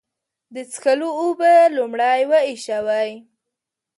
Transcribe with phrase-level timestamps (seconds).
[0.53, 3.11] د څښلو اوبه لومړی وېشوئ.